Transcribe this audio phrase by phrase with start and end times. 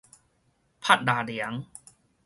[0.79, 1.65] 拍抐涼